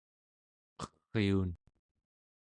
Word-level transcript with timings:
perriun 1.11 1.51